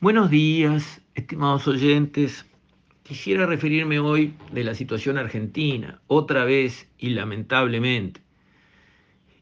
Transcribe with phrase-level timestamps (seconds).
[0.00, 2.46] Buenos días, estimados oyentes.
[3.02, 8.20] Quisiera referirme hoy de la situación argentina, otra vez y lamentablemente.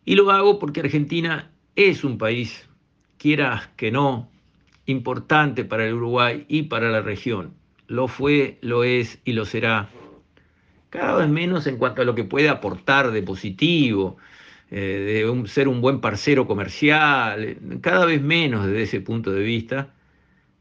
[0.07, 2.71] Y lo hago porque Argentina es un país,
[3.19, 4.31] quiera que no,
[4.87, 7.53] importante para el Uruguay y para la región.
[7.87, 9.91] Lo fue, lo es y lo será.
[10.89, 14.17] Cada vez menos en cuanto a lo que puede aportar de positivo,
[14.71, 19.93] eh, de ser un buen parcero comercial, cada vez menos desde ese punto de vista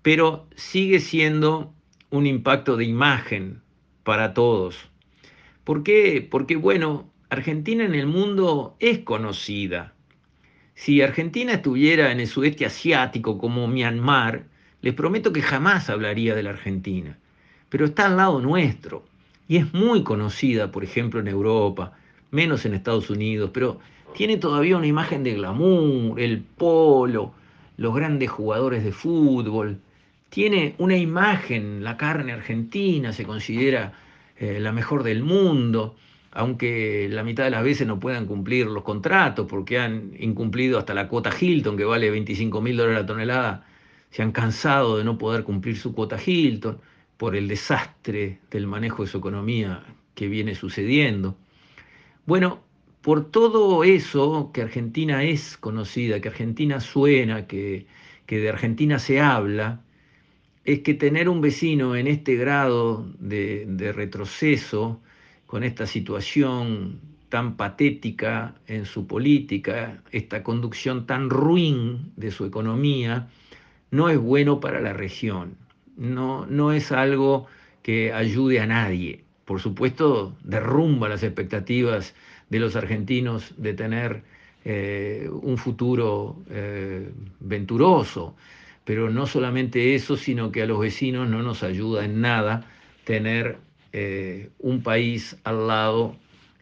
[0.05, 1.73] pero sigue siendo
[2.11, 3.63] un impacto de imagen
[4.03, 4.77] para todos.
[5.63, 6.27] ¿Por qué?
[6.29, 9.95] Porque, bueno, Argentina en el mundo es conocida.
[10.75, 14.45] Si Argentina estuviera en el sudeste asiático como Myanmar,
[14.81, 17.17] les prometo que jamás hablaría de la Argentina.
[17.69, 19.07] Pero está al lado nuestro
[19.47, 21.93] y es muy conocida, por ejemplo, en Europa,
[22.29, 23.79] menos en Estados Unidos, pero
[24.13, 27.33] tiene todavía una imagen de glamour, el polo,
[27.77, 29.79] los grandes jugadores de fútbol,
[30.35, 33.93] tiene una imagen, la carne argentina se considera
[34.35, 35.95] eh, la mejor del mundo,
[36.33, 40.93] aunque la mitad de las veces no puedan cumplir los contratos porque han incumplido hasta
[40.93, 43.65] la cuota Hilton, que vale 25 mil dólares la tonelada,
[44.09, 46.81] se han cansado de no poder cumplir su cuota Hilton
[47.15, 49.83] por el desastre del manejo de su economía
[50.15, 51.37] que viene sucediendo.
[52.25, 52.59] Bueno,
[53.01, 57.85] por todo eso que Argentina es conocida, que Argentina suena, que,
[58.25, 59.79] que de Argentina se habla,
[60.65, 64.99] es que tener un vecino en este grado de, retroceso,
[65.45, 66.99] con esta situación
[67.29, 73.27] tan patética en su política, esta conducción tan ruin de su economía,
[73.91, 75.55] no es bueno para la región,
[75.97, 77.45] no, no es algo
[77.83, 79.23] que ayude a nadie.
[79.45, 82.15] Por supuesto, derrumba las expectativas
[82.49, 84.23] de los argentinos de tener
[84.63, 88.35] eh, un futuro eh, venturoso
[88.85, 92.69] pero no solamente eso, sino que a los vecinos no nos ayuda en nada
[93.03, 93.57] tener
[93.91, 96.15] eh, un país al lado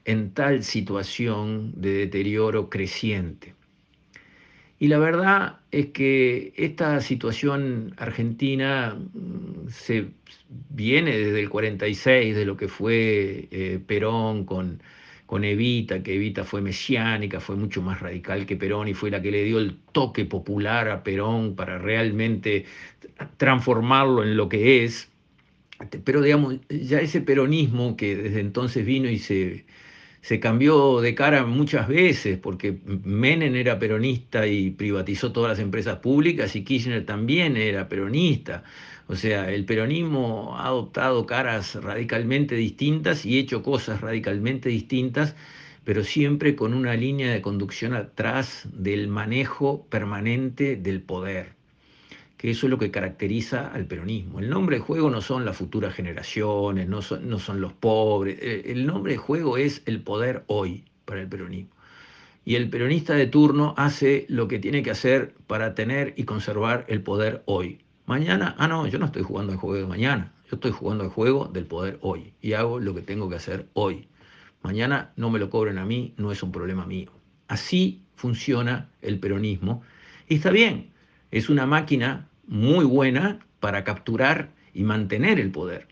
[0.06, 3.54] en tal situación de deterioro creciente.
[4.80, 10.08] Y la verdad es que esta situación argentina mm, se
[10.70, 14.82] viene desde el 46, de lo que fue eh, Perón con
[15.34, 19.20] con Evita, que Evita fue mesiánica, fue mucho más radical que Perón y fue la
[19.20, 22.66] que le dio el toque popular a Perón para realmente
[23.38, 25.10] transformarlo en lo que es.
[26.04, 29.66] Pero digamos, ya ese peronismo que desde entonces vino y se,
[30.24, 35.98] se cambió de cara muchas veces, porque Menem era peronista y privatizó todas las empresas
[35.98, 38.64] públicas y Kirchner también era peronista.
[39.08, 45.36] O sea, el peronismo ha adoptado caras radicalmente distintas y hecho cosas radicalmente distintas,
[45.84, 51.54] pero siempre con una línea de conducción atrás del manejo permanente del poder,
[52.52, 54.40] eso es lo que caracteriza al peronismo.
[54.40, 58.38] El nombre de juego no son las futuras generaciones, no son, no son los pobres,
[58.42, 61.72] el nombre de juego es el poder hoy para el peronismo.
[62.46, 66.86] Y el peronista de turno hace lo que tiene que hacer para tener y conservar
[66.90, 67.80] el poder hoy.
[68.06, 71.10] Mañana, ah, no, yo no estoy jugando el juego de mañana, yo estoy jugando el
[71.10, 74.10] juego del poder hoy y hago lo que tengo que hacer hoy.
[74.62, 77.12] Mañana no me lo cobren a mí, no es un problema mío.
[77.48, 79.82] Así funciona el peronismo
[80.28, 80.92] y está bien,
[81.32, 85.88] es una máquina muy buena para capturar y mantener el poder,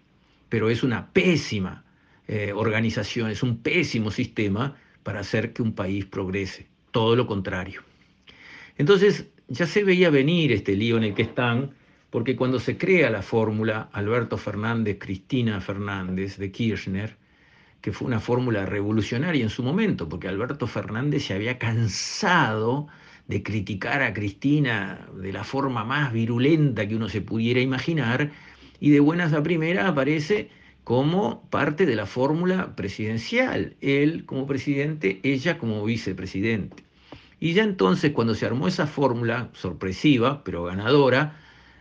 [0.50, 1.84] pero es una pésima
[2.28, 7.81] eh, organización, es un pésimo sistema para hacer que un país progrese, todo lo contrario.
[8.78, 11.72] Entonces, ya se veía venir este lío en el que están,
[12.09, 17.17] porque cuando se crea la fórmula Alberto Fernández, Cristina Fernández de Kirchner,
[17.81, 22.88] que fue una fórmula revolucionaria en su momento, porque Alberto Fernández se había cansado
[23.27, 28.31] de criticar a Cristina de la forma más virulenta que uno se pudiera imaginar,
[28.79, 30.49] y de buenas a primeras aparece
[30.83, 36.83] como parte de la fórmula presidencial, él como presidente, ella como vicepresidente.
[37.39, 41.37] Y ya entonces, cuando se armó esa fórmula sorpresiva, pero ganadora,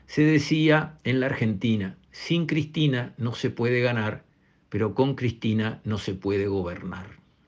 [0.06, 4.24] se decía en la Argentina, sin Cristina no se puede ganar,
[4.68, 7.06] pero con Cristina no se puede gobernar.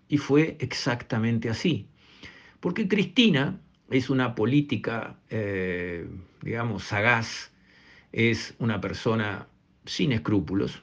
[0.09, 1.87] Y fue exactamente así.
[2.61, 3.59] Porque Cristina
[3.93, 6.07] es una política, eh,
[6.41, 7.53] digamos, sagaz,
[8.13, 9.47] es una persona
[9.85, 10.83] sin escrúpulos,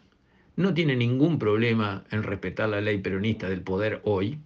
[0.55, 4.39] no tiene ningún problema en respetar la ley peronista del poder hoy,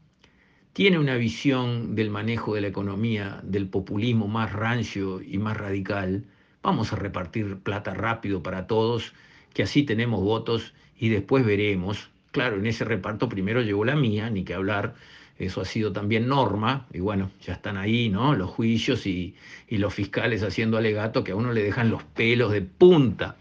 [0.73, 6.25] tiene una visión del manejo de la economía, del populismo más rancio y más radical,
[6.63, 9.13] vamos a repartir plata rápido para todos,
[9.53, 12.09] que así tenemos votos y después veremos.
[12.31, 14.95] Claro, en ese reparto primero llegó la mía, ni que hablar,
[15.45, 18.35] eso ha sido también norma, y bueno, ya están ahí, ¿no?
[18.35, 19.35] Los juicios y,
[19.67, 23.35] y los fiscales haciendo alegato que a uno le dejan los pelos de punta.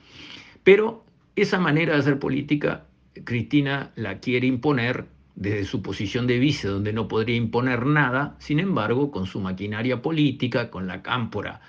[0.64, 1.04] Pero
[1.36, 2.84] esa manera de hacer política,
[3.24, 8.60] Cristina la quiere imponer desde su posición de vice, donde no podría imponer nada, sin
[8.60, 11.60] embargo, con su maquinaria política, con la cámpora,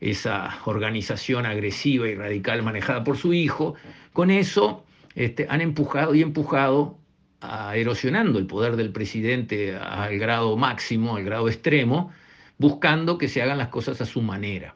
[0.00, 3.74] esa organización agresiva y radical manejada por su hijo,
[4.12, 4.84] con eso
[5.14, 6.98] este, han empujado y empujado,
[7.40, 12.12] a, erosionando el poder del presidente al grado máximo, al grado extremo,
[12.58, 14.74] buscando que se hagan las cosas a su manera,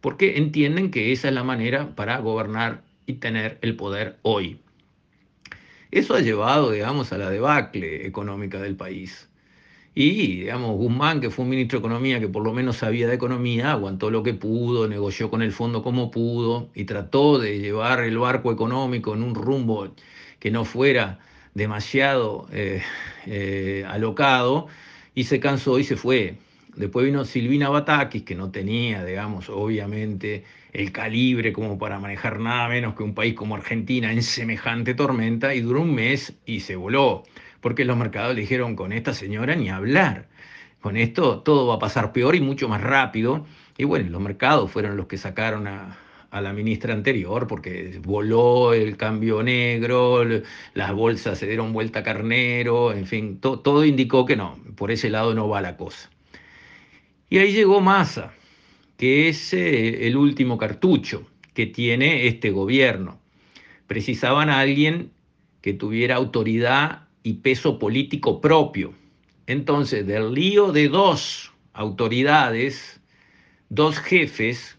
[0.00, 4.58] porque entienden que esa es la manera para gobernar y tener el poder hoy.
[5.90, 9.28] Eso ha llevado, digamos, a la debacle económica del país.
[9.94, 13.14] Y, digamos, Guzmán, que fue un ministro de Economía que por lo menos sabía de
[13.14, 18.00] economía, aguantó lo que pudo, negoció con el fondo como pudo y trató de llevar
[18.00, 19.94] el barco económico en un rumbo
[20.38, 21.18] que no fuera
[21.54, 22.82] demasiado eh,
[23.26, 24.68] eh, alocado
[25.14, 26.36] y se cansó y se fue.
[26.76, 32.68] Después vino Silvina Batakis, que no tenía, digamos, obviamente el calibre como para manejar nada
[32.68, 36.76] menos que un país como Argentina en semejante tormenta y duró un mes y se
[36.76, 37.24] voló,
[37.60, 40.28] porque los mercados le dijeron con esta señora ni hablar,
[40.80, 43.46] con esto todo va a pasar peor y mucho más rápido.
[43.76, 45.98] Y bueno, los mercados fueron los que sacaron a,
[46.40, 50.24] la ministra anterior porque voló el cambio negro,
[50.74, 55.34] las bolsas se dieron vuelta carnero, en fin, todo indicó que no, por ese lado
[55.34, 56.10] no va la cosa.
[57.28, 58.34] Y ahí llegó Massa,
[58.96, 63.20] que es eh, el último cartucho que tiene este gobierno.
[63.86, 65.12] Precisaban a alguien
[65.60, 68.94] que tuviera autoridad y peso político propio.
[69.46, 73.00] Entonces, del lío de dos autoridades,
[73.68, 74.78] dos jefes,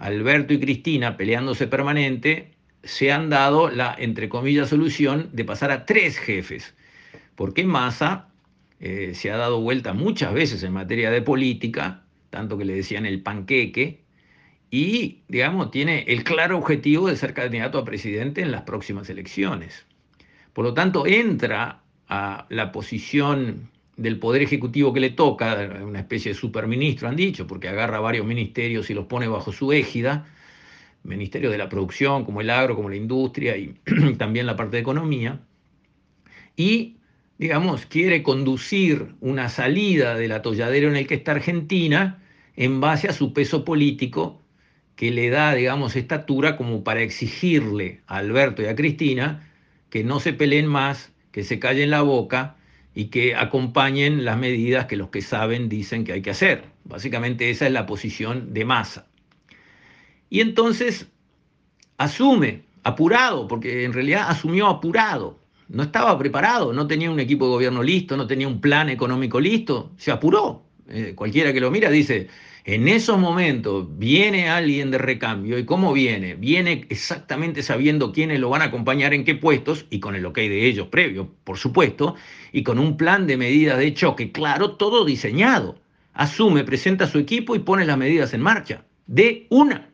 [0.00, 2.50] Alberto y Cristina peleándose permanente,
[2.82, 6.74] se han dado la, entre comillas, solución de pasar a tres jefes.
[7.36, 8.28] Porque Massa
[8.80, 13.04] eh, se ha dado vuelta muchas veces en materia de política tanto que le decían
[13.04, 14.00] el panqueque,
[14.70, 19.84] y, digamos, tiene el claro objetivo de ser candidato a presidente en las próximas elecciones.
[20.52, 23.68] Por lo tanto, entra a la posición
[24.00, 28.26] del Poder Ejecutivo que le toca, una especie de superministro, han dicho, porque agarra varios
[28.26, 30.26] ministerios y los pone bajo su égida,
[31.02, 33.74] Ministerio de la Producción, como el agro, como la industria y
[34.18, 35.40] también la parte de economía,
[36.56, 36.96] y
[37.36, 42.22] digamos, quiere conducir una salida del atolladero en el que está Argentina
[42.56, 44.40] en base a su peso político
[44.96, 49.46] que le da, digamos, estatura como para exigirle a Alberto y a Cristina
[49.90, 52.56] que no se peleen más, que se callen la boca
[53.00, 56.64] y que acompañen las medidas que los que saben dicen que hay que hacer.
[56.84, 59.06] Básicamente esa es la posición de masa.
[60.28, 61.06] Y entonces
[61.96, 65.38] asume, apurado, porque en realidad asumió apurado,
[65.68, 69.40] no estaba preparado, no tenía un equipo de gobierno listo, no tenía un plan económico
[69.40, 70.62] listo, se apuró.
[70.86, 72.28] Eh, cualquiera que lo mira dice,
[72.64, 78.50] en esos momentos viene alguien de recambio y cómo viene, viene exactamente sabiendo quiénes lo
[78.50, 82.16] van a acompañar en qué puestos y con el ok de ellos previo, por supuesto,
[82.52, 85.80] y con un plan de medidas de choque, claro, todo diseñado.
[86.12, 89.90] Asume, presenta su equipo y pone las medidas en marcha, de una.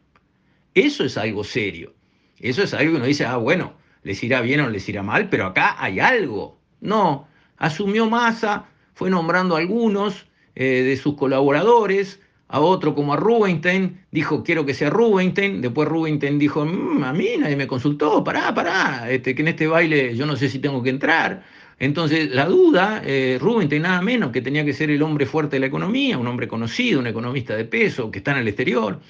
[0.74, 1.94] Eso es algo serio.
[2.38, 5.28] Eso es algo que uno dice, ah, bueno, les irá bien o les irá mal,
[5.28, 6.60] pero acá hay algo.
[6.80, 13.16] No, asumió Massa, fue nombrando a algunos eh, de sus colaboradores, a otro como a
[13.16, 18.22] Rubinstein, dijo quiero que sea Rubinstein, después Rubinstein dijo, mm, a mí nadie me consultó,
[18.22, 21.44] pará, pará, este, que en este baile yo no sé si tengo que entrar.
[21.78, 25.60] Entonces, la duda, eh, Rubinstein nada menos que tenía que ser el hombre fuerte de
[25.60, 29.00] la economía, un hombre conocido, un economista de peso, que está en el exterior.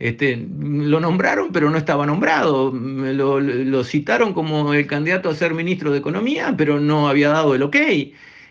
[0.00, 2.72] Este, lo nombraron, pero no estaba nombrado.
[2.72, 7.62] Lo, citaron como el candidato a ser ministro de Economía, pero no había dado el
[7.62, 7.76] ok.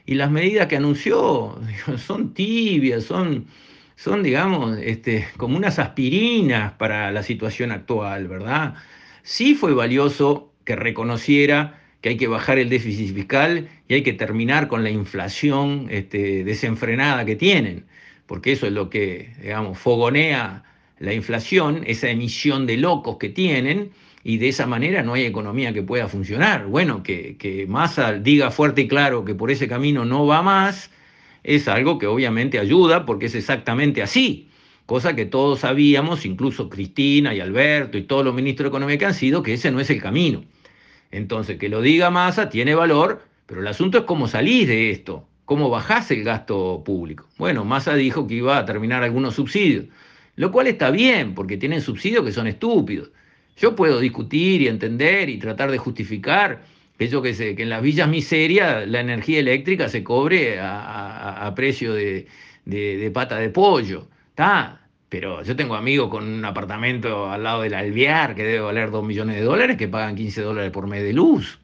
[0.06, 1.60] Y las medidas que anunció
[1.98, 3.48] son tibias, son,
[4.00, 8.76] son digamos, este, como unas aspirinas para la situación actual, ¿verdad?
[9.24, 14.14] Sí fue valioso que reconociera que hay que bajar el déficit fiscal y hay que
[14.14, 17.88] terminar con la inflación este, desenfrenada que tienen,
[18.26, 20.64] porque eso es lo que, digamos, fogonea
[21.00, 23.92] la inflación, esa emisión de locos que tienen,
[24.24, 26.68] y de esa manera no hay economía que pueda funcionar.
[26.68, 30.90] Bueno, que, que Massa diga fuerte y claro que por ese camino no va más,
[31.44, 34.50] es algo que obviamente ayuda porque es exactamente así,
[34.86, 39.06] cosa que todos sabíamos, incluso Cristina y Alberto y todos los ministros de Economía que
[39.06, 40.44] han sido, que ese no es el camino.
[41.12, 45.28] Entonces, que lo diga Massa tiene valor, pero el asunto es cómo salís de esto,
[45.46, 47.28] cómo bajás el gasto público.
[47.38, 49.86] Bueno, Massa dijo que iba a terminar algunos subsidios.
[50.36, 53.12] Lo cual está bien, porque tienen subsidios que son estúpidos.
[53.58, 56.64] Yo puedo discutir y entender y tratar de justificar
[57.00, 61.52] que yo qué sé, que en las villas miserias la energía eléctrica se cobre a,
[61.56, 62.28] precio de,
[62.66, 64.10] de, pata de pollo.
[65.08, 69.04] Pero yo tengo amigos con un apartamento al lado del Alvear que debe valer 2
[69.06, 71.60] millones de dólares que pagan 15 dólares por mes de luz.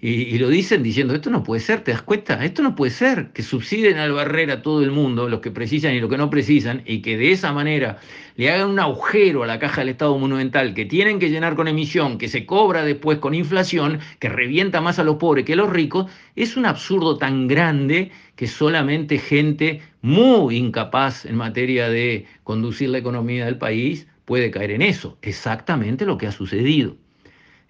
[0.00, 2.44] Y, lo dicen diciendo, esto no puede ser, ¿te das cuenta?
[2.44, 5.94] Esto no puede ser, que subsiden al barrera a todo el mundo, los que precisan
[5.94, 7.98] y los que no precisan, y que de esa manera
[8.36, 11.68] le hagan un agujero a la caja del Estado Monumental que tienen que llenar con
[11.68, 15.56] emisión, que se cobra después con inflación, que revienta más a los pobres que a
[15.56, 22.26] los ricos, es un absurdo tan grande que solamente gente muy incapaz en materia de
[22.42, 25.16] conducir la economía del país puede caer en eso.
[25.22, 26.96] Exactamente lo que ha sucedido.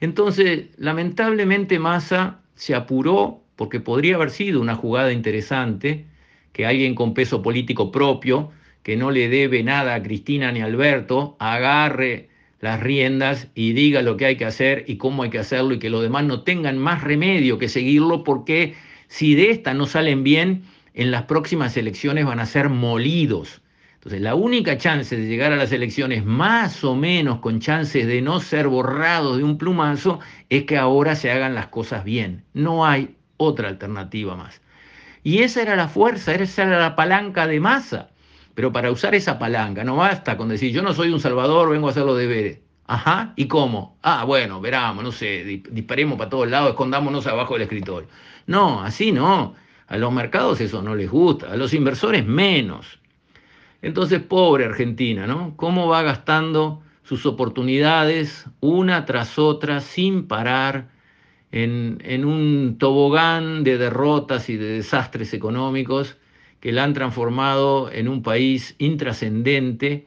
[0.04, 6.04] Entonces, lamentablemente Massa se apuró porque podría haber sido una jugada interesante
[6.52, 8.50] que alguien con peso político propio,
[8.82, 12.28] que no le debe nada a Cristina ni a Alberto, agarre
[12.60, 15.78] las riendas y diga lo que hay que hacer y cómo hay que hacerlo y
[15.78, 18.74] que los demás no tengan más remedio que seguirlo porque
[19.08, 23.62] si de esta no salen bien, en las próximas elecciones van a ser molidos.
[24.04, 28.20] Entonces, la única chance de llegar a las elecciones más o menos con chances de
[28.20, 30.20] no ser borrados de un plumazo
[30.50, 32.44] es que ahora se hagan las cosas bien.
[32.52, 34.60] No hay otra alternativa más.
[35.22, 38.10] Y esa era la fuerza, esa era la palanca de masa.
[38.54, 41.88] Pero para usar esa palanca no basta con decir, yo no soy un salvador, vengo
[41.88, 42.60] a hacer los deberes.
[42.86, 43.96] Ajá, ¿y cómo?
[44.02, 48.10] Ah, bueno, veramos, no sé, disparemos para todos lados, escondámonos abajo del escritorio.
[48.48, 49.54] No, así no.
[49.86, 52.98] A los mercados eso no les gusta, a los inversores menos.
[53.84, 55.58] Entonces, pobre Argentina, ¿no?
[55.58, 60.88] ¿Cómo va gastando sus oportunidades una tras otra sin parar
[61.52, 66.16] en, un tobogán de derrotas y de desastres económicos
[66.60, 70.06] que la han transformado en un país intrascendente?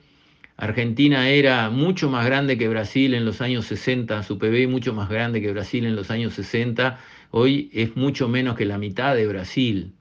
[0.58, 5.08] Argentina era mucho más grande que Brasil en los años 60, su PBI mucho más
[5.08, 9.28] grande que Brasil en los años 60, hoy es mucho menos que la mitad de
[9.28, 9.94] Brasil.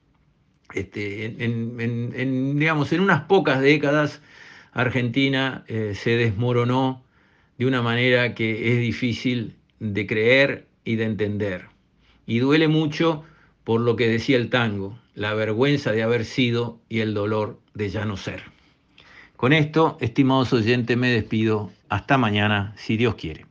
[0.77, 4.21] Este, en, digamos, en unas pocas décadas
[4.73, 7.03] Argentina eh, se desmoronó
[7.57, 11.67] de una manera que es difícil de creer y de entender.
[12.27, 13.25] Y duele mucho
[13.65, 17.89] por lo que decía el tango, la vergüenza de haber sido y el dolor de
[17.89, 18.43] ya no ser.
[19.37, 21.71] Con esto, estimados oyentes, me despido.
[21.89, 23.47] Hasta mañana, si Dios quiere.